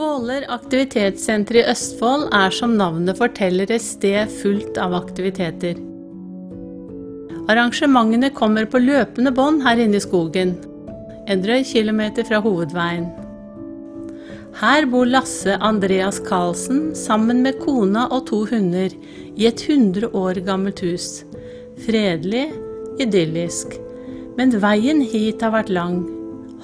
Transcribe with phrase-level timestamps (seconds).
[0.00, 5.74] Våler aktivitetssenter i Østfold er som navnet forteller et sted fullt av aktiviteter.
[7.52, 10.54] Arrangementene kommer på løpende bånd her inne i skogen,
[11.28, 13.10] en drøy kilometer fra hovedveien.
[14.62, 18.94] Her bor Lasse Andreas Karlsen sammen med kona og to hunder
[19.34, 21.10] i et 100 år gammelt hus.
[21.84, 22.46] Fredelig,
[23.04, 23.76] idyllisk.
[24.40, 26.00] Men veien hit har vært lang.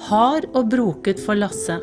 [0.09, 1.77] Hard og broket for Lasse.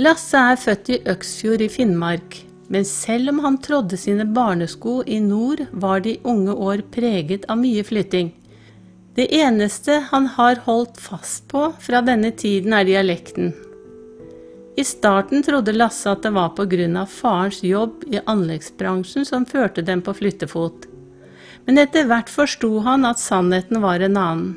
[0.00, 2.36] Lasse er født i Øksfjord i Finnmark,
[2.72, 7.58] men selv om han trådde sine barnesko i nord, var de unge år preget av
[7.60, 8.30] mye flytting.
[9.18, 13.50] Det eneste han har holdt fast på fra denne tiden, er dialekten.
[14.80, 17.04] I starten trodde Lasse at det var pga.
[17.04, 20.86] farens jobb i anleggsbransjen som førte dem på flyttefot.
[21.66, 24.56] Men etter hvert forsto han at sannheten var en annen.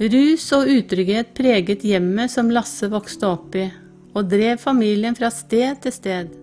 [0.00, 3.68] Rus og utrygghet preget hjemmet som Lasse vokste opp i,
[4.14, 6.36] og drev familien fra sted til sted.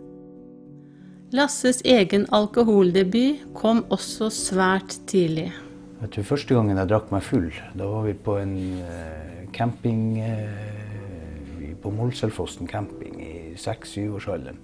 [1.35, 5.49] Lasses egen alkoholdebut kom også svært tidlig.
[5.97, 10.21] Jeg tror Første gangen jeg drakk meg full, da var vi på en uh, camping
[10.21, 14.61] uh, på Målselfossen camping i seks-syvårsalderen.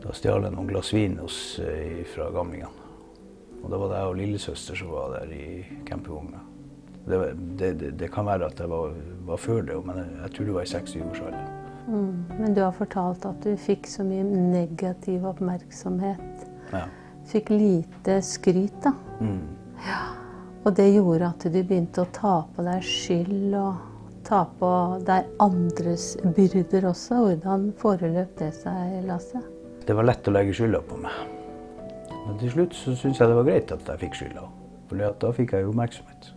[0.00, 2.88] Da stjal jeg noen glass vin hos, uh, fra gamlingene.
[3.60, 5.46] Og da var det jeg og lillesøster som var der i
[5.84, 6.46] campingvogna.
[7.04, 7.24] Det,
[7.60, 8.94] det, det, kan være at jeg var,
[9.28, 11.59] var før det, men jeg, jeg tror det var i seks-syvårsalderen.
[11.90, 12.24] Mm.
[12.38, 16.46] Men du har fortalt at du fikk så mye negativ oppmerksomhet.
[16.70, 16.86] Ja.
[17.30, 18.94] Fikk lite skryt, da.
[19.20, 19.42] Mm.
[19.86, 20.00] Ja.
[20.64, 24.70] Og det gjorde at du begynte å ta på deg skyld og ta på
[25.08, 27.22] deg andres byrder også.
[27.24, 29.40] Hvordan foreløp det seg, Lasse?
[29.86, 31.16] Det var lett å legge skylda på meg.
[32.26, 34.46] Men til slutt så syntes jeg det var greit at jeg fikk skylda.
[34.90, 36.30] For da fikk jeg oppmerksomhet.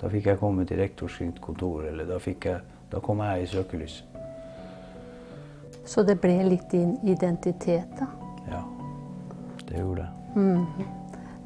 [0.00, 2.60] Da fikk jeg komme til rektors kontor, eller da, jeg,
[2.90, 4.09] da kom jeg i søkelyset.
[5.84, 8.06] Så det ble litt din identitet, da?
[8.50, 8.64] Ja,
[9.68, 10.40] det gjorde det.
[10.40, 10.66] Mm.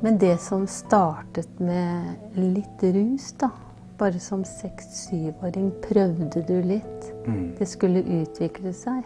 [0.05, 3.51] Men det som startet med litt rus, da,
[3.99, 7.13] bare som seks-syvåring prøvde du litt.
[7.27, 7.55] Mm.
[7.59, 9.05] Det skulle utvikle seg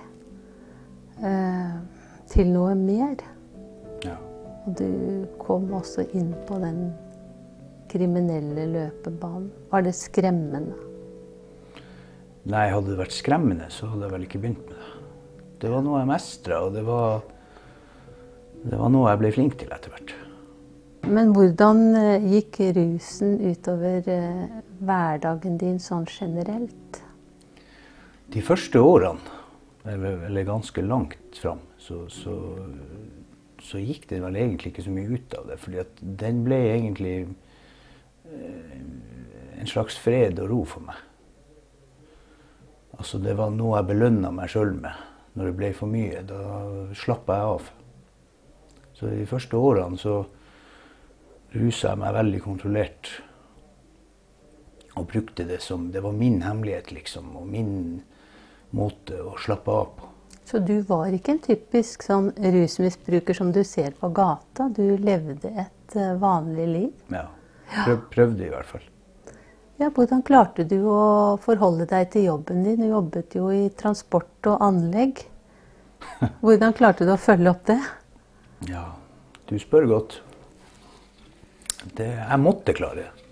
[1.22, 1.76] eh,
[2.32, 3.20] til noe mer.
[4.02, 4.16] Ja.
[4.64, 6.88] Og du kom også inn på den
[7.88, 9.50] kriminelle løpebanen.
[9.70, 10.76] Var det skremmende?
[12.48, 14.97] Nei, hadde det vært skremmende, så hadde jeg vel ikke begynt med det.
[15.58, 17.22] Det var noe jeg mestra, og det var,
[18.62, 20.14] det var noe jeg ble flink til etter hvert.
[21.08, 27.00] Men hvordan eh, gikk rusen utover eh, hverdagen din sånn generelt?
[28.30, 29.36] De første årene,
[29.88, 32.36] eller ganske langt fram, så, så,
[33.64, 35.58] så, gikk det vel egentlig ikke så mye ut av det.
[35.62, 38.80] fordi at den ble egentlig eh,
[39.58, 41.04] en slags fred og ro for meg.
[42.98, 46.40] Altså Det var noe jeg belønna meg sjøl med når det ble for mye, da
[46.98, 47.70] slappa jeg av.
[48.98, 50.18] Så de første årene så
[51.54, 53.10] rusa jeg meg veldig kontrollert.
[54.98, 57.36] Og brukte det som Det var min hemmelighet, liksom.
[57.38, 58.02] Og min
[58.74, 60.08] måte å slappe av på.
[60.48, 64.70] Så du var ikke en typisk sånn rusmisbruker som du ser på gata?
[64.72, 67.02] Du levde et eh, vanlig liv?
[67.12, 67.26] Ja.
[67.84, 68.86] Prøv, prøvde i hvert fall.
[69.78, 72.80] Ja, Hvordan klarte du å forholde deg til jobben din?
[72.82, 75.20] Du jobbet jo i transport og anlegg.
[76.42, 77.78] Hvordan klarte du å følge opp det?
[78.66, 78.82] Ja,
[79.46, 80.16] du spør godt.
[81.94, 83.28] Det, jeg måtte klare det.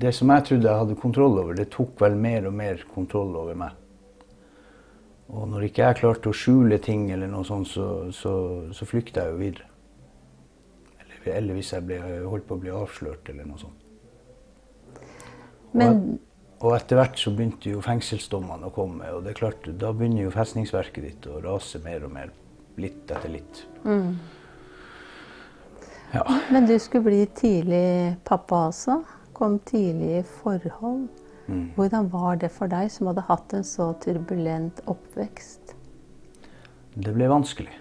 [0.00, 3.36] Det som jeg trodde jeg hadde kontroll over, det tok vel mer og mer kontroll
[3.36, 3.74] over meg.
[5.28, 8.32] Og når ikke jeg klarte å skjule ting, eller noe sånt, så, så,
[8.72, 9.68] så flykta jeg jo videre.
[11.02, 13.77] Eller, eller, hvis jeg ble, holdt på å bli avslørt, eller noe sånt.
[15.72, 16.00] Men...
[16.58, 19.10] Og, og etter hvert så begynte jo fengselsdommene å komme.
[19.14, 22.34] Og det er klart, da begynner jo festningsverket ditt å rase mer og mer.
[22.78, 23.62] Litt etter litt.
[23.82, 24.12] Mm.
[26.14, 26.22] Ja.
[26.52, 29.00] Men du skulle bli tidlig pappa også.
[29.36, 31.08] Kom tidlig i forhold.
[31.48, 31.72] Mm.
[31.76, 35.74] Hvordan var det for deg som hadde hatt en så turbulent oppvekst?
[36.98, 37.74] Det ble vanskelig.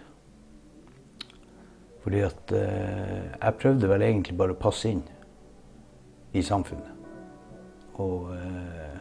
[2.04, 5.04] Fordi at eh, jeg prøvde vel egentlig bare å passe inn.
[6.34, 6.97] i samfunnet.
[8.04, 8.98] Og eh,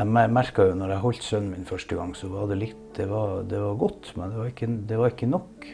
[0.00, 3.08] jeg merka jo når jeg holdt sønnen min første gang, så var det litt Det
[3.08, 5.66] var, det var godt, men det var, ikke, det var ikke nok.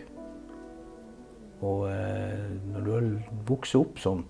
[1.65, 4.25] Og eh, når du vokser opp sånn,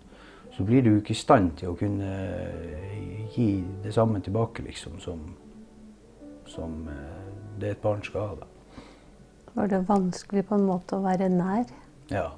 [0.55, 3.49] så blir du ikke i stand til å kunne eh, gi
[3.85, 5.25] det samme tilbake, liksom, som,
[6.49, 7.27] som eh,
[7.61, 8.39] det et barn skal ha.
[8.41, 8.85] Da.
[9.57, 11.67] Var det vanskelig på en måte å være nær?
[12.13, 12.31] Ja.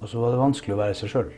[0.00, 1.30] Og så var det vanskelig å være seg sjøl.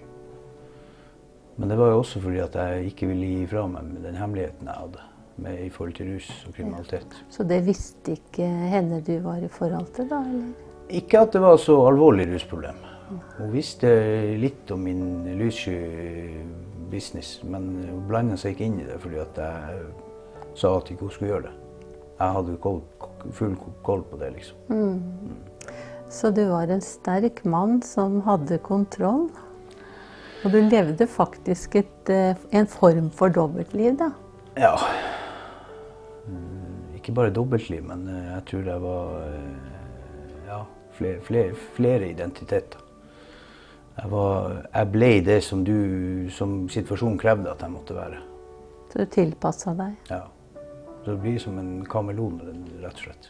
[1.58, 4.68] Men det var jo også fordi at jeg ikke ville gi fra meg den hemmeligheten
[4.70, 5.06] jeg hadde
[5.42, 7.16] med, i forhold til rus og kriminalitet.
[7.18, 7.26] Ja.
[7.34, 10.22] Så det visste ikke henne du var i forhold til, da?
[10.22, 10.52] eller?
[10.88, 12.78] Ikke at det var så alvorlig rusproblem.
[13.38, 13.88] Hun visste
[14.38, 15.02] litt om min
[15.38, 15.78] lyssky
[16.92, 19.80] business, men hun blanda seg ikke inn i det fordi at jeg
[20.58, 21.54] sa at ikke hun skulle gjøre det.
[22.18, 22.80] Jeg hadde koll,
[23.34, 23.54] full
[23.86, 24.62] koll på det, liksom.
[24.68, 25.02] Mm.
[25.28, 25.36] Mm.
[26.10, 29.28] Så du var en sterk mann som hadde kontroll?
[30.44, 34.10] Og du levde faktisk et, eh, en form for dobbeltliv, da?
[34.56, 34.74] Ja.
[36.26, 39.72] Mm, ikke bare dobbeltliv, men eh, jeg tror det var eh,
[40.46, 40.60] ja,
[40.92, 42.84] flere, flere, flere identiteter.
[43.98, 48.20] Jeg, var, jeg, ble det som, du, som situasjonen krevde at jeg måtte være.
[48.92, 49.96] Så du tilpassa deg?
[50.10, 50.22] Ja.
[51.02, 52.38] Så det blir som en kameleon,
[52.78, 53.28] rett og slett.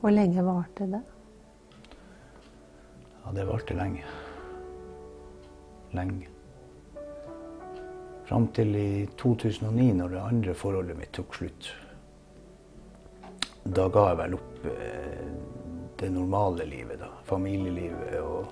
[0.00, 1.02] Hvor lenge varte det?
[3.24, 4.06] Ja, det varte lenge.
[5.96, 6.35] Lenge.
[8.26, 11.68] Fram til i 2009, når det andre forholdet mitt tok slutt.
[13.66, 15.26] Da ga jeg vel opp eh,
[16.00, 17.10] det normale livet, da.
[17.26, 18.50] Familielivet og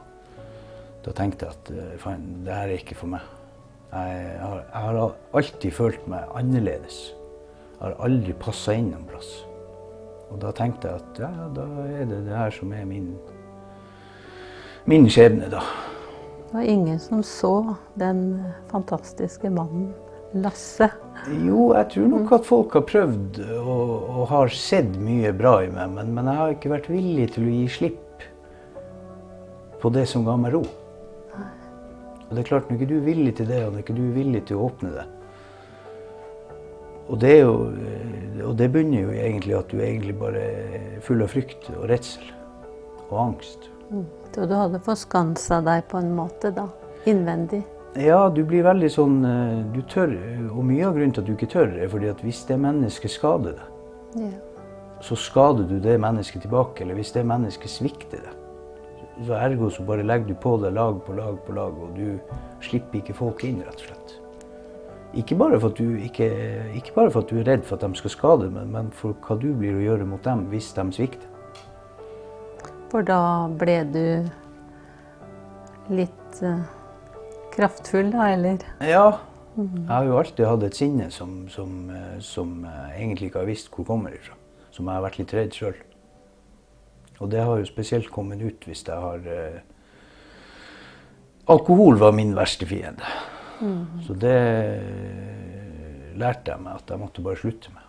[1.05, 3.25] da tenkte jeg at eh, faen, det her er ikke for meg.
[3.95, 7.01] Jeg har, jeg har, alltid følt meg annerledes.
[7.75, 9.33] Jeg har aldri passa inn noen plass.
[10.33, 13.13] Og da tenkte jeg at ja, da er det det her som er min,
[14.91, 15.63] min skjebne, da.
[16.45, 19.93] Det var ingen som så den fantastiske mannen
[20.35, 20.89] Lasse?
[21.31, 25.69] Jo, jeg tror nok at folk har prøvd og, og har sett mye bra i
[25.71, 28.25] meg, men, men jeg har ikke vært villig til å gi slipp
[29.83, 30.65] på det som ga meg ro.
[32.25, 34.03] Og det er klart, Når ikke du er villig til det, og når ikke du
[34.09, 35.05] er villig til å åpne det
[37.05, 37.53] Og det, jo,
[37.85, 41.85] eh, og det bunner jo egentlig at du egentlig bare er full av frykt og
[41.93, 42.33] redsel
[43.11, 43.69] og angst.
[43.91, 44.07] Mm.
[44.35, 46.69] Så du hadde forskansa deg på en måte, da?
[47.07, 47.63] Innvendig?
[48.01, 50.17] Ja, du blir veldig sånn eh, Du tør.
[50.51, 53.15] Og mye av grunnen til at du ikke tør, er fordi at hvis det mennesket
[53.15, 54.33] skader deg, ja.
[55.05, 56.83] så skader du det mennesket tilbake.
[56.83, 58.41] Eller hvis det mennesket svikter deg,
[59.29, 62.19] så ergo så bare legger du på deg lag på lag på lag, og du
[62.65, 64.17] slipper ikke folk inn, rett og slett.
[65.15, 66.27] Ikke bare for at du, ikke,
[66.75, 69.15] ikke bare for at du er redd for at de skal skade, deg, men for
[69.23, 71.31] hva du blir å gjøre mot dem hvis de svikter.
[72.95, 74.05] For da ble du
[75.91, 76.61] litt uh,
[77.51, 78.63] kraftfull, da, eller?
[78.87, 79.09] Ja.
[79.57, 83.51] Jeg har jo alltid hatt et sinne som, som, eh, som jeg egentlig ikke har
[83.51, 84.35] visst hvor kommer ifra.
[84.75, 85.77] Som jeg har vært litt redd sjøl.
[87.19, 89.61] Og det har jo spesielt kommet ut hvis jeg har eh,
[91.51, 93.11] Alkohol var min verste fiende.
[93.59, 94.03] Mm.
[94.07, 97.87] Så det eh, lærte jeg meg at jeg måtte bare slutte med.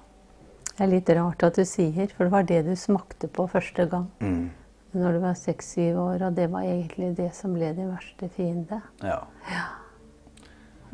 [0.76, 3.86] Det er litt rart at du sier, for det var det du smakte på første
[3.90, 4.10] gang.
[4.22, 4.65] Mm.
[4.96, 8.80] Når du var seks-syv år, og det var egentlig det som ble din verste fiende.
[9.04, 9.26] Ja.
[9.50, 9.66] ja.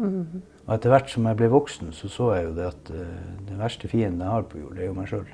[0.01, 0.41] Mm.
[0.65, 3.03] Og etter hvert som jeg ble voksen, så så jeg jo det at uh,
[3.45, 5.29] den verste fienden jeg har på jord, det er jo meg sjøl.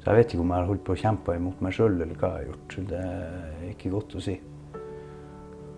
[0.00, 2.20] Så jeg vet ikke om jeg har holdt på å kjempe imot meg sjøl eller
[2.20, 2.76] hva jeg har gjort.
[2.92, 4.36] Det er ikke godt å si.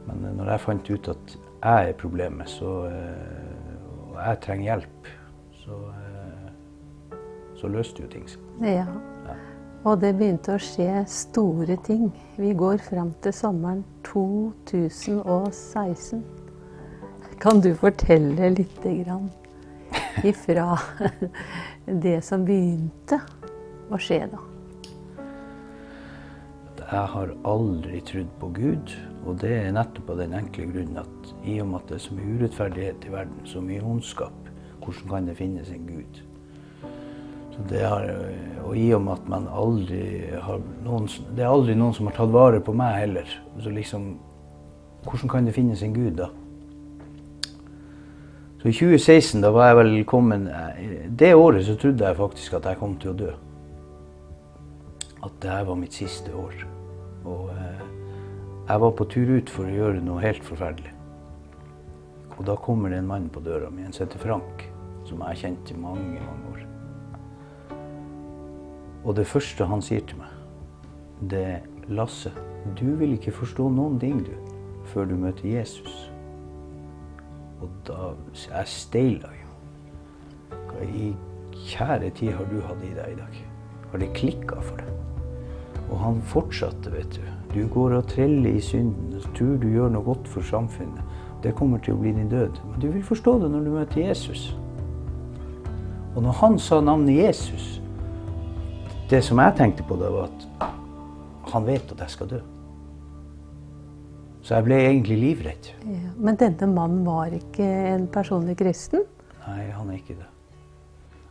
[0.09, 5.11] Men når jeg fant ut at jeg er problemet, så, uh, og jeg trenger hjelp,
[5.63, 5.81] så,
[7.59, 8.55] så løste jo ting seg.
[8.67, 8.89] Ja.
[9.83, 12.13] Og det begynte å skje store ting.
[12.39, 16.23] Vi går fram til sommeren 2016.
[17.43, 19.31] Kan du fortelle lite grann
[20.23, 20.79] ifra
[22.07, 23.19] det som begynte?
[23.93, 24.41] å skje da?
[26.93, 28.95] Jeg har aldri trodd på Gud.
[29.23, 32.05] Og det er nettopp av den enkle grunnen at i og med at det er
[32.09, 34.51] så mye urettferdighet i verden, så mye ondskap,
[34.83, 36.23] hvordan kan det finnes en Gud?
[37.71, 38.09] Har,
[38.65, 40.03] og i og med at man aldri
[40.43, 43.29] har noen Det er aldri noen som har tatt vare på meg heller.
[43.61, 44.15] Så liksom
[45.03, 46.29] Hvordan kan det finnes en Gud, da?
[48.63, 50.47] Så i 2016, da var jeg vel kommet
[51.19, 53.33] Det året så trodde jeg faktisk at jeg kom til å dø
[55.23, 56.55] at det her var mitt siste år.
[57.25, 57.83] Og eh,
[58.69, 60.95] jeg var på tur ut for å gjøre noe helt forferdelig.
[62.39, 64.67] Og da kommer det en mann på døra mi, en som heter Frank,
[65.07, 66.52] som jeg har kjent i mange, mange år.
[69.05, 70.31] Og det første han sier til meg,
[71.31, 72.31] det er Lasse,
[72.79, 74.33] du vil ikke forstå noen ting, du,
[74.93, 76.13] før du møter Jesus.
[77.63, 80.57] Og da Jeg steila jo.
[80.71, 81.13] Hva i
[81.53, 83.43] kjære tid har du hatt i deg i dag?
[83.91, 84.89] Har det klikka for deg?
[85.91, 87.27] Og han fortsatte, vet du.
[87.53, 91.03] Du går og treller i synden og tror du gjør noe godt for samfunnet.
[91.43, 92.63] Det kommer til å bli din død.
[92.71, 94.57] Men du vil forstå det når du møter Jesus.
[96.15, 97.82] Og når han sa navnet Jesus,
[99.13, 102.41] det som jeg tenkte på da, var at han vet at jeg skal dø.
[104.43, 105.69] Så jeg ble egentlig livredd.
[105.87, 109.05] Ja, men denne mannen var ikke en personlig kristen?
[109.45, 110.29] Nei, han er ikke det.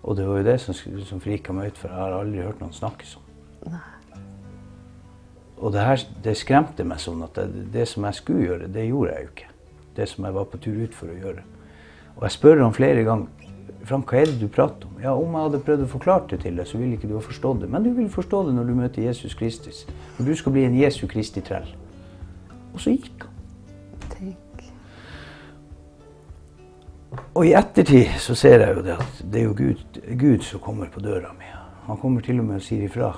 [0.01, 2.61] Og det var jo det som, som frika meg ut, for jeg har aldri hørt
[2.63, 3.27] noen snakke sånn.
[3.71, 3.87] Nei.
[5.61, 8.87] Og det her det skremte meg sånn at det, det som jeg skulle gjøre, det
[8.87, 9.51] gjorde jeg jo ikke.
[9.97, 11.43] Det som jeg var på tur ut for å gjøre.
[12.15, 13.40] Og jeg spør ham flere ganger
[13.91, 14.99] Frank, hva er det du prater om?
[15.03, 17.23] Ja, Om jeg hadde prøvd å forklare det til deg, så ville ikke du ha
[17.25, 17.67] forstått det.
[17.73, 19.81] Men du vil forstå det når du møter Jesus Kristus.
[20.15, 21.67] For du skal bli en Jesu Kristi trell.
[22.71, 23.41] Og så gikk han.
[24.13, 24.63] Tenk.
[27.35, 30.63] Og i ettertid så ser jeg jo det at det er jo Gud, Gud som
[30.63, 31.51] kommer på døra mi.
[31.89, 33.11] Han kommer til og med og sier ifra.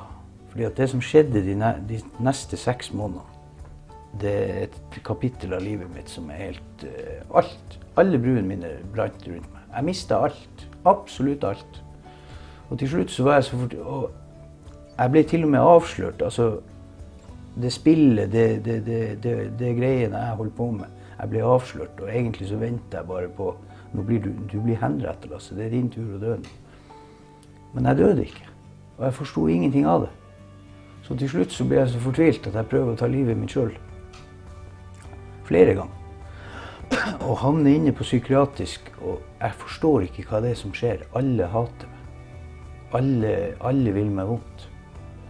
[0.50, 1.54] Fordi at det som skjedde de,
[1.86, 3.30] de neste seks månedene,
[4.22, 7.78] det er et kapittel av livet mitt som er helt uh, Alt.
[7.98, 9.63] Alle bruene mine brant rundt meg.
[9.76, 10.68] Jeg mista alt.
[10.86, 11.84] Absolutt alt.
[12.70, 14.12] Og til slutt så var jeg så fort Og
[14.98, 16.22] jeg ble til og med avslørt.
[16.22, 16.60] Altså,
[17.62, 20.86] det spillet, det, det, det, det, greiene jeg holdt på med.
[21.20, 23.56] Jeg ble avslørt, og egentlig så venter jeg bare på
[23.94, 25.54] Nå blir du, du blir henrettet, Lasse.
[25.56, 26.54] Det er din tur å dø nå.
[27.76, 28.48] Men jeg døde ikke.
[28.98, 30.10] Og jeg forsto ingenting av det.
[31.06, 33.54] Så til slutt så ble jeg så fortvilt at jeg prøver å ta livet mitt
[33.54, 33.70] sjøl.
[35.46, 36.03] Flere ganger
[37.12, 41.04] og havner inne på psykiatrisk, og jeg forstår ikke hva det er som skjer.
[41.20, 42.00] Alle hater meg.
[42.94, 43.32] Alle,
[43.66, 44.68] alle vil meg vondt.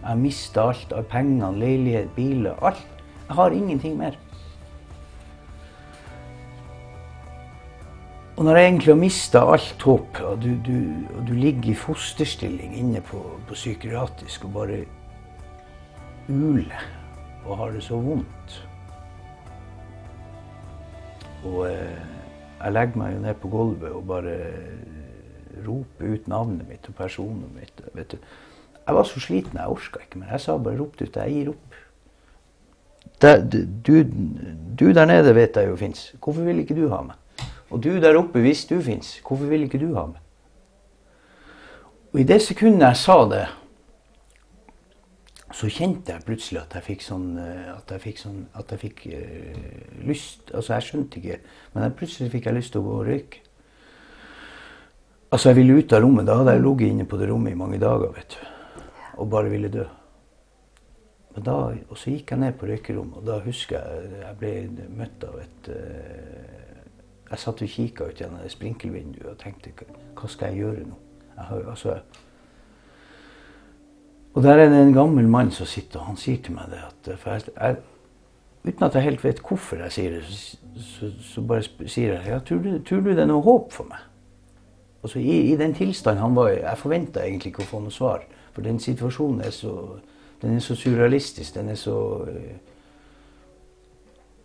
[0.04, 2.84] Jeg mister alt av pengene, leilighet, biler, alt.
[3.24, 4.18] Jeg har ingenting mer.
[8.36, 10.76] Og når jeg egentlig har mista alt håp, og du, du,
[11.14, 14.82] og du, ligger i fosterstilling inne på, på psykiatrisk og bare
[16.28, 16.86] uler
[17.44, 18.56] og har det så vondt
[21.44, 22.02] og eh,
[22.60, 24.36] jeg legger meg jo ned på gulvet og bare
[25.64, 28.16] roper ut navnet mitt og personet mitt.
[28.84, 30.32] Jeg var så sliten, jeg orka ikke, mer.
[30.32, 31.16] jeg sa bare ropte ut.
[31.16, 31.80] Jeg gir opp.
[33.22, 33.94] Der, du,
[34.78, 36.14] du, der nede vet jeg jo fins.
[36.18, 37.20] Hvorfor vil ikke du ha meg?
[37.70, 40.20] Og du der oppe, hvis du fins, hvorfor vil ikke du ha meg?
[42.12, 43.46] Og i det sekundet jeg sa det,
[45.54, 48.80] så kjente jeg plutselig at jeg fikk sånn eh, At jeg fikk, sånn, at jeg
[48.82, 49.58] fikk uh,
[50.08, 51.36] lyst Altså, jeg skjønte ikke,
[51.74, 53.42] men jeg, plutselig fikk jeg lyst til å gå og røyke.
[55.30, 56.26] Altså, jeg ville ut av rommet.
[56.26, 58.82] Da hadde jeg ligget inne på det rommet i mange dager, vet du.
[59.22, 59.86] Og bare ville dø.
[61.34, 65.24] Da, og så gikk jeg ned på røykerommet, og da husker jeg jeg ble møtt
[65.26, 66.84] av et uh,
[67.30, 69.72] Jeg satt og kikka ut gjennom det sprinkelvinduet og tenkte
[70.14, 70.98] hva skal jeg gjøre nå?
[71.34, 71.96] Jeg har, altså,
[74.34, 76.80] og der er det en gammel mann som sitter, og han sier til meg det
[76.82, 77.76] at jeg, jeg,
[78.64, 82.30] Uten at jeg helt vet hvorfor jeg sier det, så, så, så bare sier jeg
[82.32, 84.06] ja, tror du, tror du det er noe håp for meg?
[85.04, 87.92] Altså i, i den tilstanden han var i Jeg forventa egentlig ikke å få noe
[87.92, 88.24] svar.
[88.56, 89.74] For den situasjonen er så,
[90.40, 91.54] den er så surrealistisk.
[91.58, 92.54] Den er så øh,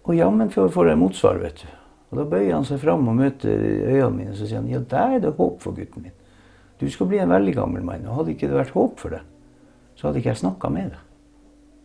[0.03, 1.67] Og jammen får jeg motsvar, vet du.
[2.10, 4.79] Og da bøyer han seg fram og møter øynene mine og så sier han, ja,
[4.81, 6.15] der er det håp for gutten min.
[6.81, 8.08] Du skal bli en veldig gammel mann.
[8.10, 9.27] Og hadde ikke det vært håp for deg,
[10.00, 11.06] så hadde ikke jeg snakka med deg.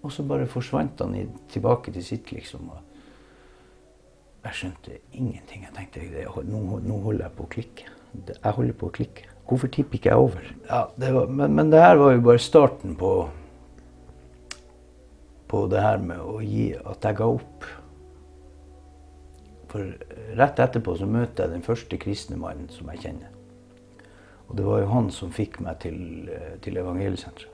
[0.06, 2.68] Og så bare forsvant han i, tilbake til sitt, liksom.
[2.70, 5.64] Og jeg skjønte ingenting.
[5.64, 7.88] Jeg tenkte det, nå, nå, holder jeg på å klikke.
[8.30, 9.30] Jeg holder på å klikke.
[9.48, 10.52] Hvorfor tipper ikke jeg over?
[10.68, 13.14] Ja, det var, men, men det her var jo bare starten på
[15.54, 17.66] på det her med å gi at jeg ga opp.
[19.70, 19.90] For
[20.38, 23.30] rett etterpå så møter jeg den første kristne mannen som jeg kjenner.
[24.48, 25.98] Og det var jo han som fikk meg til,
[26.64, 27.53] til evangeliesenteret.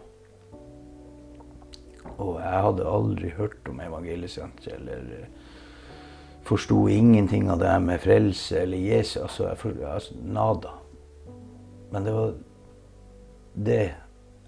[2.21, 5.29] Og jeg hadde aldri hørt om evangeliesenteret eller eh,
[6.45, 9.23] forsto ingenting av det her med frelse eller Jesus.
[9.23, 10.75] Altså, jeg for, altså, nada.
[11.91, 12.35] Men det var
[13.55, 13.83] det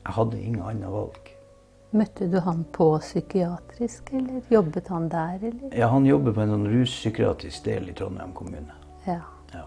[0.03, 1.29] Jeg hadde ingen annet valg.
[1.93, 5.37] Møtte du han på psykiatrisk, eller jobbet han der?
[5.43, 5.75] Eller?
[5.77, 8.75] Ja, han jobber på en sånn ruspsykiatrisk del i Trondheim kommune.
[9.07, 9.21] Ja.
[9.53, 9.67] ja.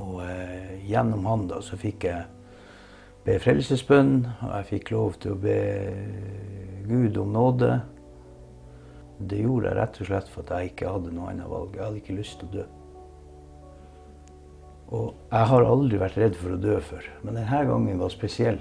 [0.00, 2.22] Og eh, gjennom han da så fikk jeg
[3.24, 4.14] be frelsesbønn,
[4.44, 5.58] og jeg fikk lov til å be
[6.84, 7.72] Gud om nåde.
[9.24, 11.76] Det gjorde jeg rett og slett for at jeg ikke hadde noe annet valg.
[11.76, 12.64] Jeg hadde ikke lyst til å dø.
[14.94, 18.60] Og jeg har aldri vært redd for å dø før, men denne gangen var spesiell.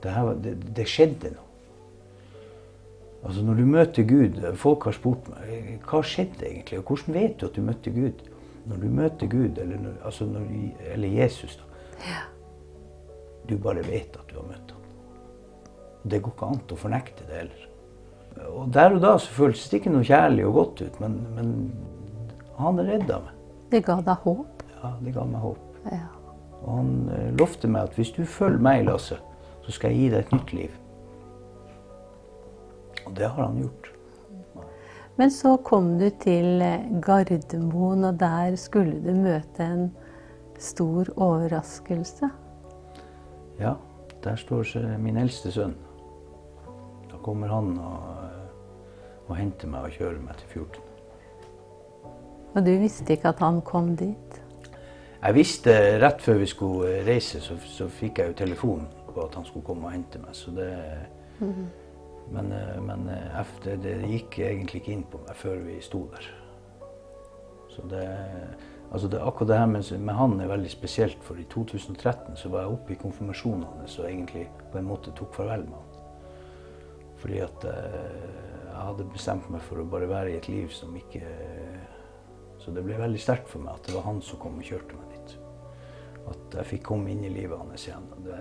[0.00, 1.46] Det, var, det, det skjedde noe.
[3.20, 7.34] Altså Når du møter Gud Folk har spurt meg hva skjedde egentlig, og hvordan vet
[7.36, 8.22] du at du møtte Gud?
[8.70, 10.46] Når du møter Gud, eller, altså når,
[10.94, 11.82] eller Jesus, da.
[12.06, 12.22] Ja.
[13.50, 14.84] Du bare vet at du har møtt ham.
[16.06, 17.66] Det går ikke an å fornekte det heller.
[18.54, 21.50] Og der og da så føltes det ikke noe kjærlig og godt ut, men, men
[22.60, 23.36] han redda meg.
[23.72, 24.62] Det ga deg håp?
[24.76, 25.80] Ja, det ga meg håp.
[25.90, 26.06] Ja.
[26.60, 29.18] Og han eh, lovte meg at hvis du følger meg, Lasse,
[29.64, 30.76] så skal jeg gi deg et nytt liv.
[33.06, 33.90] Og det har han gjort.
[35.18, 39.90] Men så kom du til eh, Gardermoen, og der skulle du møte en
[40.60, 42.30] stor overraskelse.
[43.60, 43.74] Ja,
[44.24, 45.74] der står min eldste sønn.
[47.10, 48.30] Da kommer han og,
[49.28, 50.86] og henter meg og kjører meg til 14.
[52.54, 54.40] Og du visste ikke at han kom dit?
[55.20, 59.36] Jeg visste rett før vi skulle reise, så, så fikk jeg jo telefon på at
[59.36, 60.32] han skulle komme og hente meg.
[60.32, 60.72] Så det,
[61.40, 62.80] Men, -hmm.
[62.80, 66.30] men men efter, det gikk egentlig ikke inn på meg før vi sto der.
[67.68, 68.08] Så det,
[68.92, 72.48] altså det, akkurat det her med, med han er veldig spesielt, for i 2013 så
[72.48, 75.86] var jeg oppe i konfirmasjonen hans og egentlig på en måte tok farvel med han.
[77.20, 78.20] Fordi at eh,
[78.70, 81.20] jeg hadde bestemt meg for å bare være i et liv som ikke
[82.60, 84.96] Så det ble veldig sterkt for meg at det var han som kom og kjørte
[84.96, 85.30] meg dit.
[86.28, 88.04] At jeg fikk komme inn i livet hans igjen.
[88.16, 88.40] Og det,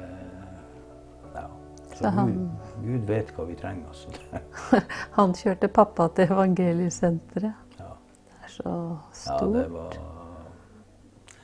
[1.36, 1.46] ja.
[1.94, 3.88] Så, Så han- Gud, Gud vet hva vi trenger.
[3.88, 4.82] Altså.
[5.18, 7.80] Han kjørte pappa til evangeliesenteret.
[7.80, 7.88] ja.
[8.28, 9.54] Det er så ja, stort.
[9.56, 9.96] det var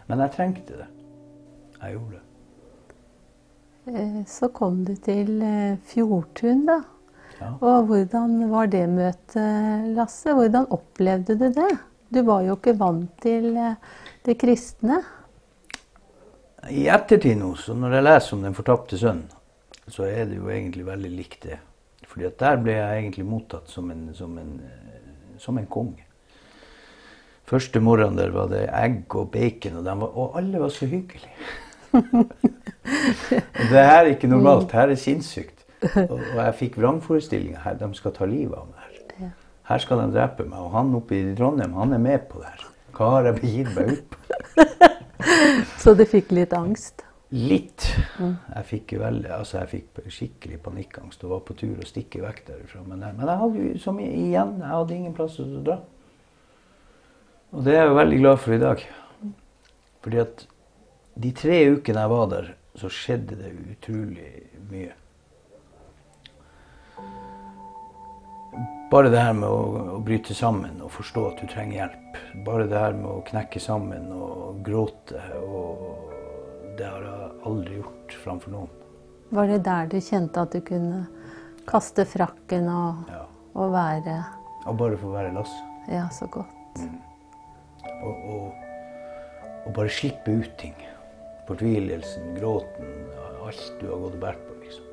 [0.07, 0.87] Men jeg trengte det.
[1.81, 2.21] Jeg gjorde det.
[3.87, 6.79] Eh, Så kom du til eh, Fjordtun, da.
[7.39, 7.51] Ja.
[7.59, 10.33] Og hvordan var det møtet, Lasse?
[10.33, 11.71] Hvordan opplevde du det?
[12.13, 13.75] Du var jo ikke vant til eh,
[14.25, 15.01] det kristne.
[16.71, 19.29] I ettertid nå, så når jeg leser om Den fortapte sønnen,
[19.85, 21.59] så er det jo egentlig veldig likt det.
[22.09, 24.55] Fordi at der ble jeg egentlig mottatt som en, som en,
[25.37, 26.04] som en konge.
[27.45, 31.29] Første morgenen der var det egg og bacon, og, var, og alle var så hyggelige.
[33.69, 35.65] det her er ikke normalt, her er sinnssykt.
[36.09, 37.77] Og, og jeg fikk vrangforestillinger her.
[37.77, 38.79] De skal ta livet av meg
[39.19, 39.31] her.
[39.69, 40.59] Her skal de drepe meg.
[40.61, 42.65] Og han oppe i Trondheim, han er med på det her.
[42.95, 44.17] Hva har jeg begitt meg ut på?
[45.81, 47.03] Så du fikk litt angst.
[47.35, 47.87] Litt.
[48.21, 52.43] Jeg fikk, veldig, altså jeg fikk skikkelig panikkangst og var på tur å stikke vekk
[52.47, 52.83] derfra.
[52.87, 55.79] Men, jeg- men jeg hadde jo som igjen, jeg hadde ingen plass å dra.
[57.55, 58.81] Og det er jeg veldig glad for i dag.
[60.03, 60.45] Fordi at
[61.23, 64.31] de tre ukene jeg var der, så skjedde det utrolig
[64.67, 64.91] mye.
[68.91, 72.19] Bare det her med å, å bryte sammen og forstå at du trenger hjelp.
[72.45, 75.19] Bare det her med å knekke sammen og gråte.
[75.47, 78.69] Og det har jeg aldri gjort framfor noen.
[79.35, 81.05] Var det der du kjente at du kunne
[81.67, 83.23] kaste frakken og, Ja.
[83.55, 84.19] og være
[84.67, 85.63] Og bare få være Lasse.
[85.89, 86.51] Ja, så godt.
[88.05, 88.53] Og, og,
[89.65, 90.75] og bare slippe ut ting.
[91.47, 92.93] Fortvilelsen, gråten,
[93.45, 94.85] alt du har gått og båret på, liksom.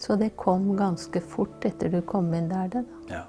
[0.00, 3.18] Så det kom ganske fort etter du kom inn der, det da.
[3.18, 3.26] Ja.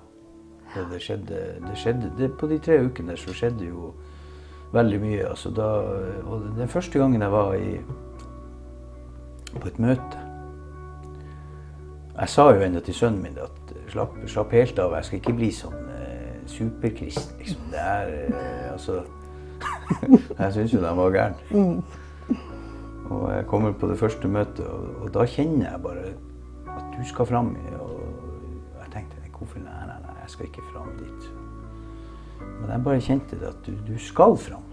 [0.71, 3.89] Det, det skjedde, det skjedde det, På de tre ukene så skjedde jo
[4.71, 5.25] veldig mye.
[5.27, 5.67] Altså da,
[6.23, 7.73] og den første gangen jeg var i,
[9.51, 10.21] på et møte
[12.15, 15.35] Jeg sa jo ennå til sønnen min at slapp, slapp helt av, jeg skal ikke
[15.41, 15.90] bli sånn
[16.51, 17.71] superkristen, liksom.
[17.71, 19.01] Det er eh, altså
[20.39, 21.81] Jeg syns jo de var gærne.
[23.11, 26.13] Og jeg kommer på det første møtet, og, og da kjenner jeg bare
[26.77, 27.55] at du skal fram.
[27.79, 27.99] Og
[28.79, 31.29] jeg tenkte hvorfor nei, nei, nei, jeg skal ikke fram dit.
[32.61, 34.67] Men jeg bare kjente det at du, du skal fram.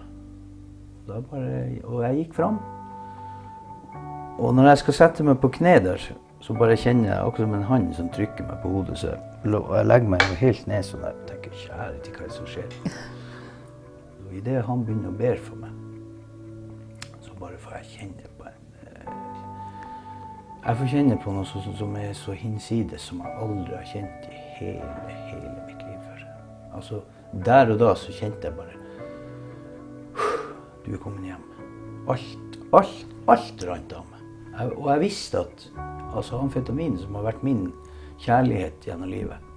[1.09, 1.53] Bare,
[1.85, 2.59] og jeg gikk fram.
[4.39, 6.05] Og når jeg skal sette meg på kne der,
[6.45, 8.99] så bare kjenner jeg akkurat som en hand som trykker meg på hodet.
[9.01, 12.17] Så jeg, og jeg legger meg jo helt ned sånn der og tenker kjære til
[12.17, 12.73] hva er det som skjer.
[14.29, 15.77] Og idet han begynner å be for meg,
[17.25, 19.13] så bare får jeg kjenne på en eh,
[20.67, 24.29] Jeg får kjenne på noe som, som er så hinsides som jeg aldri har kjent
[24.29, 24.91] i hele,
[25.31, 26.27] hele mitt liv før.
[26.77, 27.01] Altså,
[27.47, 28.77] der og da så kjente jeg bare
[30.85, 31.49] Du er kommet hjem.
[32.09, 34.29] Alt, alt, alt rant av meg.
[34.59, 35.69] Jeg, og jeg visste at
[36.13, 37.69] altså, amfetamin, som har vært min
[38.23, 39.49] kjærlighet gjennom livet,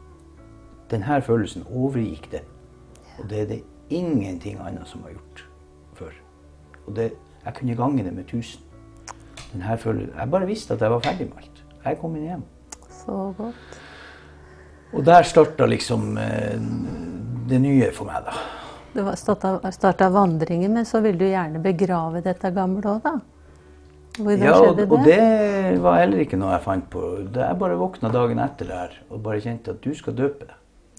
[0.92, 2.42] denne følelsen overgikk det.
[3.20, 5.46] Og det er det ingenting annet som har gjort
[6.00, 6.12] før.
[6.88, 7.12] Og det,
[7.46, 8.64] jeg kunne gange det med tusen.
[9.54, 11.64] Denne følelsen, jeg bare visste at jeg var ferdig med alt.
[11.86, 12.44] Jeg kom inn hjem.
[13.02, 13.78] Så godt.
[14.92, 16.60] Og der starta liksom eh,
[17.50, 18.36] det nye for meg, da.
[18.92, 23.14] Det starta, starta vandringen, men så ville du gjerne begrave dette gamle òg, da.
[24.18, 25.20] Hvordan ja, skjedde og, og det?
[25.20, 27.04] det var heller ikke noe jeg fant på.
[27.32, 30.50] Det, jeg bare våkna dagen etter det her og bare kjente at du skal døpe.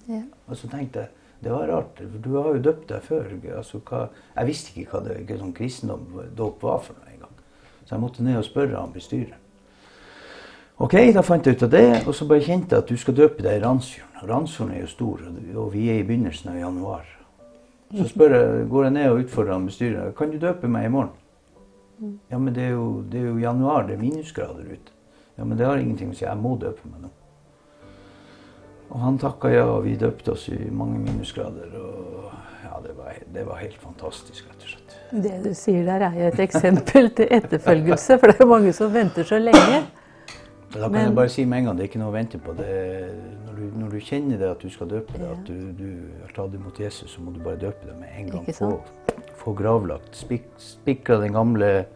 [0.08, 0.22] Ja.
[0.48, 3.30] Og så tenkte jeg det var rart, for du har jo døpt deg før.
[3.56, 4.04] Altså, hva,
[4.36, 6.04] jeg visste ikke hva det, ikke sånn kristendom
[6.38, 7.32] dåp var for noe engang.
[7.82, 9.40] Så jeg måtte ned og spørre han bestyrer.
[10.82, 13.16] Ok, da fant jeg ut av det, og så bare kjente jeg at du skal
[13.18, 14.20] døpe deg i Randsfjorden.
[14.22, 17.10] Og Randsfjorden er jo stor, og og vi er i begynnelsen av januar.
[17.90, 21.18] Så jeg, går jeg ned og utfordrer han bestyreren kan du døpe meg i morgen.
[22.28, 24.94] Ja, men det er, jo, det er jo januar, det er minusgrader ute.
[25.36, 27.10] Ja, men det har ingenting å si, jeg må døpe meg nå.
[28.92, 31.72] Og han takka ja, og vi døpte oss i mange minusgrader.
[31.78, 32.26] Og
[32.66, 34.98] ja, det var, det var helt fantastisk, rett og slett.
[35.12, 38.74] Det du sier der, er jo et eksempel til etterfølgelse, for det er jo mange
[38.76, 39.82] som venter så lenge.
[40.72, 42.38] Da kan Men- jeg bare si med en gang, det er ikke noe å vente
[42.38, 42.54] på.
[42.56, 42.68] Det
[43.46, 45.32] når, du, når du kjenner det at du skal døpe deg, Ja.
[45.32, 48.30] at du, du har tatt imot Jesus, så må du bare døpe deg med en
[48.30, 48.46] gang.
[48.56, 48.70] Få,
[49.36, 50.16] få gravlagt.
[50.16, 51.86] Spik, spikra den gamle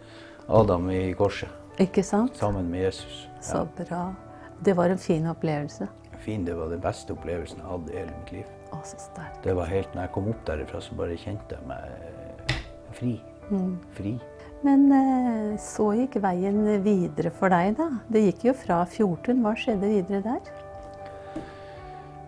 [0.49, 1.49] Adam i korset
[1.81, 2.37] Ikke sant?
[2.37, 3.27] sammen med Jesus.
[3.41, 4.15] Så bra.
[4.63, 5.89] Det var en fin opplevelse.
[6.19, 8.45] Fin, det var den beste opplevelsen jeg hadde i hele mitt liv.
[8.73, 9.43] Å, så sterkt.
[9.45, 12.57] Det var helt, når jeg kom opp derifra, så bare kjente jeg meg
[12.93, 13.21] fri.
[13.51, 13.79] Mm.
[13.95, 14.19] Fri.
[14.65, 17.91] Men eh, så gikk veien videre for deg, da.
[18.09, 19.43] Det gikk jo fra Fjordtun.
[19.45, 20.55] Hva skjedde videre der?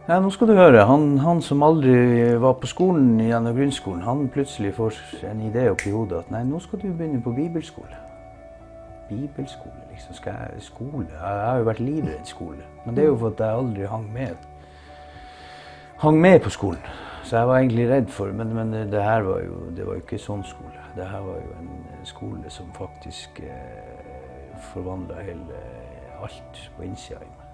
[0.09, 0.85] Ja, nå skal du høre.
[0.89, 1.95] Han, han som aldri
[2.41, 6.47] var på skolen gjennom grunnskolen, han plutselig får en idé opp i hodet at nei,
[6.49, 7.99] nå skal du begynne på bibelskole.
[9.09, 10.17] Bibelskole, liksom.
[10.17, 11.05] Skal jeg skole?
[11.13, 12.65] Jeg har jo vært livredd skole.
[12.87, 14.49] Men det er jo for at jeg aldri hang med.
[16.01, 16.89] Hang med på skolen.
[17.29, 20.07] Så jeg var egentlig redd for Men, men det her var jo, det var jo
[20.07, 20.88] ikke sånn skole.
[20.99, 25.61] Det her var jo en skole som faktisk eh, forvandla hele
[26.19, 27.49] alt på innsida i meg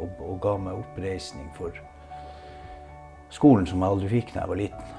[0.00, 1.76] og, og ga meg oppreisning for
[3.32, 4.98] skolen som jeg aldri fikk da jeg var liten.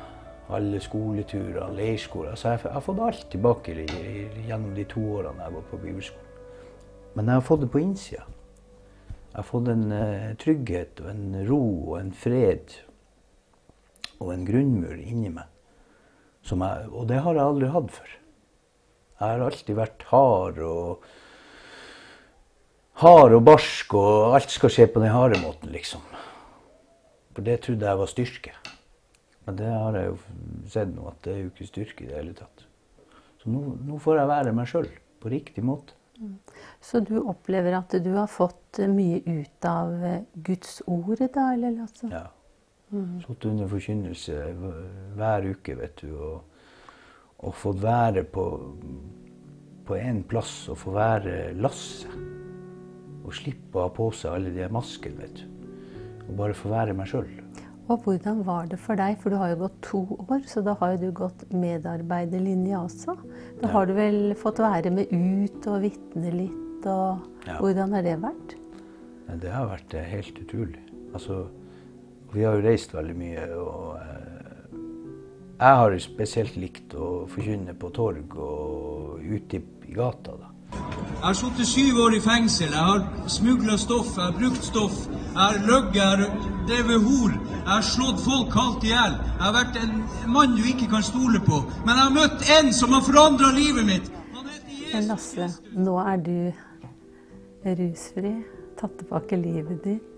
[0.53, 2.33] Alle skoleturer, leirskoler.
[2.33, 5.67] Altså jeg, jeg har fått alt tilbake i, i, gjennom de to årene jeg var
[5.71, 6.29] på bibelskolen.
[7.13, 8.25] Men jeg har fått det på innsida.
[9.33, 12.75] Jeg har fått en uh, trygghet og en ro og en fred
[14.19, 15.52] og en grunnmur inni meg.
[16.43, 18.15] Som jeg, og det har jeg aldri hatt før.
[19.13, 21.05] Jeg har alltid vært hard og
[23.03, 26.03] hard og barsk, og alt skal skje på den harde måten, liksom.
[27.33, 28.53] For det trodde jeg var styrke.
[29.45, 30.19] Men det har jeg jo
[30.71, 32.67] sett nå, at det er jo ikke styrke i det hele tatt.
[33.41, 34.87] Så nå, nå får jeg være meg sjøl
[35.23, 35.97] på riktig måte.
[36.83, 41.81] Så du opplever at du har fått mye ut av eh, Guds ord, da, eller
[41.83, 42.07] altså?
[42.11, 42.27] Ja.
[43.23, 44.35] Sittet under forkynnelse
[45.17, 46.43] hver- uke, vet du, og,
[47.39, 48.43] og fått være på,
[49.87, 52.07] på en plass og få være Lasse.
[53.23, 55.45] Og slippe å ha på seg alle de maskene, vet du.
[56.29, 57.29] Og bare få være meg sjøl.
[57.91, 59.17] Og hvordan var det for deg?
[59.19, 63.17] For du har jo gått to år, så da har jo du gått medarbeiderlinja også.
[63.61, 63.71] Da Ja.
[63.73, 67.57] har du vel fått være med ut og vitne litt, og Ja.
[67.59, 68.55] hvordan har det vært?
[69.39, 70.79] Det har vært helt utrolig.
[71.13, 71.47] Altså,
[72.33, 74.77] vi har jo reist veldig mye, og eh,
[75.59, 80.35] jeg har spesielt likt å forkynne på torg og ute i, i gata.
[80.39, 80.49] da.
[80.73, 82.73] Jeg har sittet syv år i fengsel.
[82.73, 84.95] Jeg har smugla stoff, jeg har brukt stoff.
[85.07, 86.23] Jeg har løyet, jeg har
[86.67, 87.35] drevet hor.
[87.53, 89.15] Jeg har slått folk kaldt i hjel.
[89.21, 89.93] Jeg har vært en
[90.33, 91.61] mann du ikke kan stole på.
[91.85, 94.11] Men jeg har møtt en som har forandra livet mitt.
[94.33, 96.35] Han heter Jesus Lasse, nå er du
[97.63, 98.33] rusfri,
[98.81, 100.12] tatt tilbake livet ditt.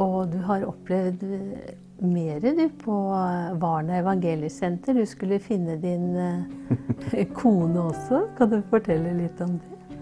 [0.00, 4.96] Og du har opplevd eh, mer du på eh, Varna evangeliesenter.
[4.96, 8.22] Du skulle finne din eh, kone også.
[8.38, 9.98] Kan du fortelle litt om det?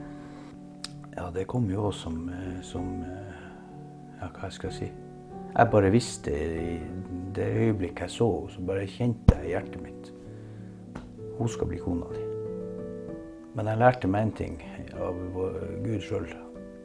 [1.17, 2.31] Ja, det kom jo også som,
[2.63, 2.91] som
[4.19, 4.87] Ja, hva jeg si.
[5.49, 6.79] Jeg bare visste i
[7.35, 10.11] det øyeblikket jeg så henne, så bare kjente jeg i hjertet mitt
[11.39, 12.23] Hun skal bli kona di.
[13.55, 14.61] Men jeg lærte meg en ting
[14.99, 15.19] av
[15.83, 16.29] Gud sjøl.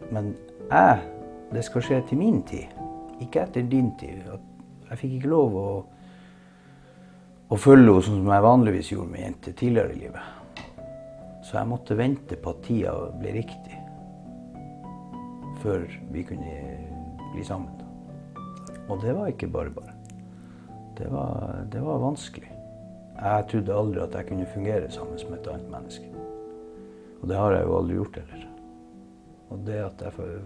[0.09, 0.33] Men
[0.71, 1.09] jeg
[1.53, 2.71] Det skal skje til min tid,
[3.21, 4.23] ikke etter din tid.
[4.89, 5.67] Jeg fikk ikke lov å,
[7.49, 10.65] å følge henne sånn som jeg vanligvis gjorde med jenter tidligere i livet.
[11.43, 13.79] Så jeg måtte vente på at tida ble riktig
[15.63, 16.55] før vi kunne
[17.33, 17.71] bli sammen.
[18.91, 19.93] Og det var ikke bare bare.
[20.97, 22.49] Det var, det var vanskelig.
[23.13, 26.09] Jeg trodde aldri at jeg kunne fungere sammen med et annet menneske.
[27.21, 28.47] Og det har jeg jo aldri gjort heller.
[29.53, 30.41] Og det at jeg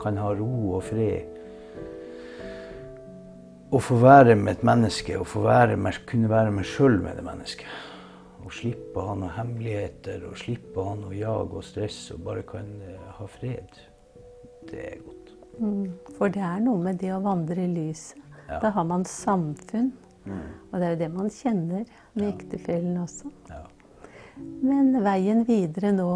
[0.00, 1.36] kan ha ro og fred
[3.70, 7.18] å få være med et menneske og få være med, kunne være meg sjøl med
[7.18, 7.66] det mennesket.
[8.46, 12.22] Og slippe å ha noen hemmeligheter og slippe å ha noe jag og stress og
[12.28, 13.80] bare kan eh, ha fred.
[14.70, 15.32] Det er godt.
[16.18, 18.20] For det er noe med det å vandre i lyset.
[18.46, 18.60] Ja.
[18.62, 19.90] Da har man samfunn.
[20.26, 21.82] Og det er jo det man kjenner
[22.14, 23.30] med ektefellen også.
[23.50, 23.62] Ja.
[24.36, 26.06] Men veien videre nå,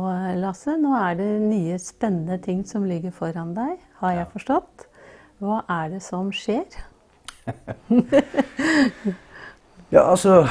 [0.42, 4.86] Lasse, nå er det nye spennende ting som ligger foran deg, har jeg forstått.
[5.40, 6.66] Hva er det som skjer?
[9.90, 10.44] Ja, altså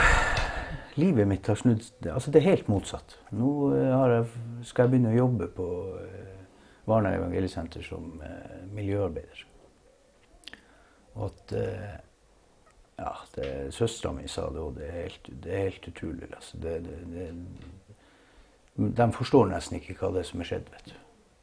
[0.99, 3.13] Livet mitt har snudd altså Det er helt motsatt.
[3.31, 4.25] Nå eh, jeg,
[4.67, 5.67] skal jeg begynne å jobbe på
[6.01, 6.41] eh,
[6.89, 9.45] Varna evangeliesenter som eh, miljøarbeider.
[11.15, 11.55] Og at
[12.99, 13.13] Ja,
[13.71, 14.89] søstera mi sa det, og det
[15.45, 16.27] det er helt utrolig.
[16.35, 16.57] Altså.
[16.59, 17.29] Det, det,
[18.79, 20.67] de forstår nesten ikke hva det er som er skjedd.
[20.71, 20.97] vet Du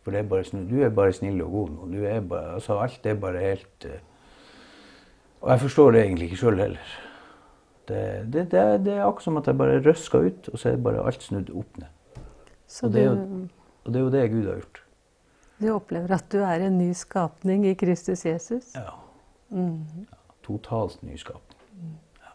[0.05, 1.89] For det er bare du er bare snill og god nå.
[1.93, 4.05] Du er bare, altså, alt er bare helt eh,
[5.41, 6.95] Og jeg forstår det egentlig ikke sjøl heller.
[7.87, 8.01] Det,
[8.33, 11.05] det, det, det, er akkurat som at jeg bare røska ut, og så er bare
[11.07, 11.93] alt snudd opp ned.
[12.83, 13.13] Og det, jo,
[13.85, 14.83] og, det er jo det Gud har gjort.
[15.61, 18.75] Du opplever at du er en ny skapning i Kristus Jesus?
[18.75, 18.91] Ja.
[19.55, 19.85] Mm.
[20.11, 21.61] ja totalt ny skapning.
[22.21, 22.33] Ja.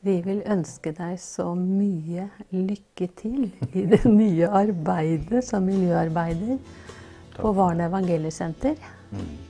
[0.00, 7.40] Vi vil ønske deg så mye lykke til i det nye arbeidet som miljøarbeider Takk.
[7.40, 8.78] på Varen evangeliesenter.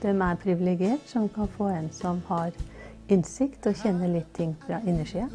[0.01, 2.51] Hvem er privilegert som kan få en som har
[3.11, 5.29] innsikt og kjenner litt ting fra innersida?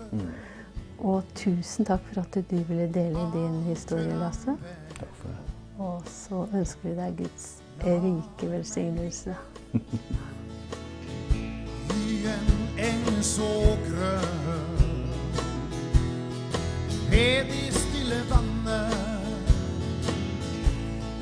[0.99, 4.57] Og tusen takk for at du ville dele din historie, Lasse.
[4.99, 5.49] Takk for det.
[5.79, 9.37] Og så ønsker vi deg Guds rike velsignelse.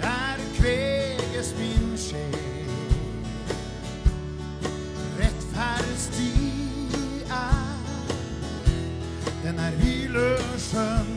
[0.00, 2.45] Der kveges min sjel.
[5.56, 7.44] Palestina,
[9.42, 11.15] den er hvileskjønn.